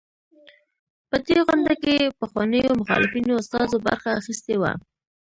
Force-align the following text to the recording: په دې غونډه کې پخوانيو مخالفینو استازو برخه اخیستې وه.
په 1.09 1.17
دې 1.25 1.37
غونډه 1.47 1.73
کې 1.83 1.95
پخوانيو 2.19 2.79
مخالفینو 2.81 3.33
استازو 3.41 3.77
برخه 3.87 4.09
اخیستې 4.19 4.55
وه. 4.61 4.71